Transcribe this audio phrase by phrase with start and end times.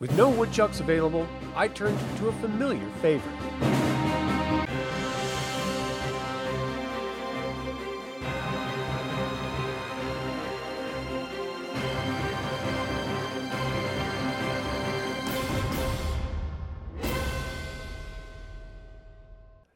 [0.00, 3.34] With no woodchucks available, I turned to a familiar favorite.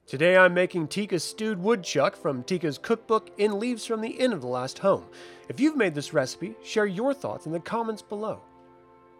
[0.06, 4.40] Today I'm making Tika's stewed woodchuck from Tika's cookbook in Leaves from the Inn of
[4.40, 5.04] the Last Home.
[5.50, 8.40] If you've made this recipe, share your thoughts in the comments below.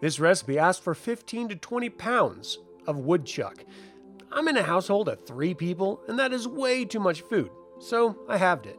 [0.05, 3.65] This recipe asks for 15 to 20 pounds of woodchuck.
[4.31, 8.15] I'm in a household of three people, and that is way too much food, so
[8.29, 8.79] I halved it.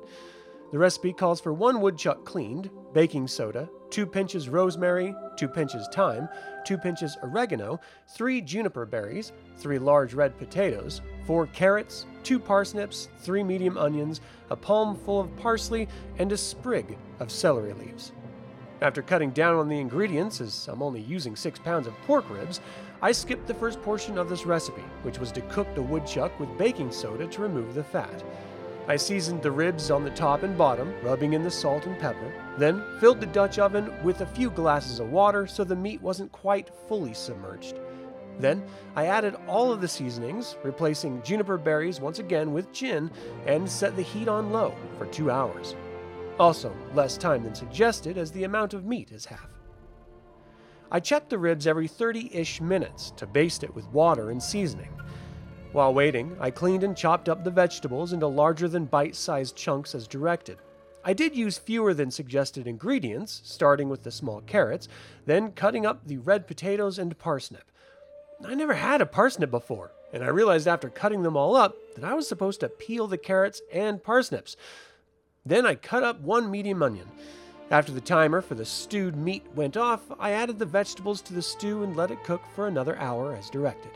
[0.71, 6.29] The recipe calls for one woodchuck cleaned, baking soda, two pinches rosemary, two pinches thyme,
[6.63, 7.79] two pinches oregano,
[8.15, 14.21] three juniper berries, three large red potatoes, four carrots, two parsnips, three medium onions,
[14.51, 15.87] a palm full of parsley,
[16.19, 18.11] and a sprig of celery leaves.
[18.81, 22.59] After cutting down on the ingredients, as I'm only using six pounds of pork ribs,
[23.01, 26.57] I skipped the first portion of this recipe, which was to cook the woodchuck with
[26.57, 28.23] baking soda to remove the fat.
[28.87, 32.33] I seasoned the ribs on the top and bottom, rubbing in the salt and pepper,
[32.57, 36.31] then filled the Dutch oven with a few glasses of water so the meat wasn't
[36.31, 37.79] quite fully submerged.
[38.39, 38.63] Then
[38.95, 43.09] I added all of the seasonings, replacing juniper berries once again with gin,
[43.47, 45.75] and set the heat on low for two hours.
[46.39, 49.49] Also, less time than suggested as the amount of meat is half.
[50.91, 54.91] I checked the ribs every 30 ish minutes to baste it with water and seasoning.
[55.71, 59.95] While waiting, I cleaned and chopped up the vegetables into larger than bite sized chunks
[59.95, 60.57] as directed.
[61.03, 64.87] I did use fewer than suggested ingredients, starting with the small carrots,
[65.25, 67.71] then cutting up the red potatoes and parsnip.
[68.43, 72.03] I never had a parsnip before, and I realized after cutting them all up that
[72.03, 74.57] I was supposed to peel the carrots and parsnips.
[75.45, 77.07] Then I cut up one medium onion.
[77.69, 81.41] After the timer for the stewed meat went off, I added the vegetables to the
[81.41, 83.91] stew and let it cook for another hour as directed.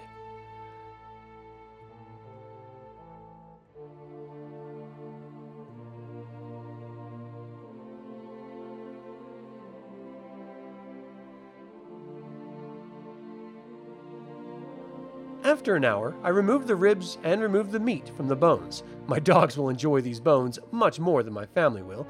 [15.43, 18.83] After an hour, I removed the ribs and removed the meat from the bones.
[19.07, 22.05] My dogs will enjoy these bones much more than my family will.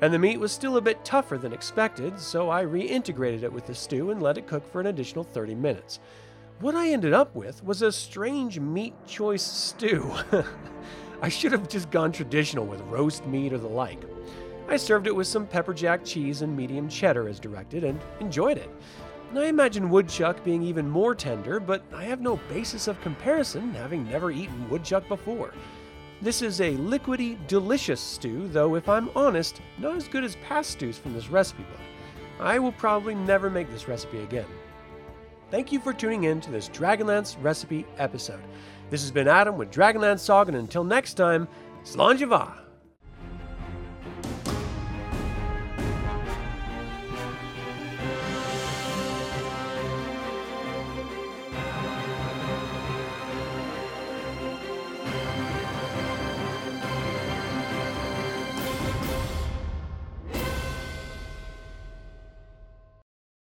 [0.00, 3.66] And the meat was still a bit tougher than expected, so I reintegrated it with
[3.66, 6.00] the stew and let it cook for an additional 30 minutes.
[6.58, 10.12] What I ended up with was a strange meat choice stew.
[11.22, 14.02] I should have just gone traditional with roast meat or the like.
[14.68, 18.58] I served it with some pepper jack cheese and medium cheddar as directed and enjoyed
[18.58, 18.70] it.
[19.38, 24.08] I imagine woodchuck being even more tender, but I have no basis of comparison, having
[24.08, 25.54] never eaten woodchuck before.
[26.20, 30.70] This is a liquidy, delicious stew, though if I'm honest, not as good as past
[30.70, 31.80] stews from this recipe book.
[32.40, 34.46] I will probably never make this recipe again.
[35.50, 38.42] Thank you for tuning in to this Dragonlance recipe episode.
[38.90, 41.48] This has been Adam with Dragonlance Sog, and until next time,
[41.84, 42.61] mhath!